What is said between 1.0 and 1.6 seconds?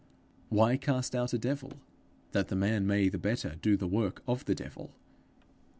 out a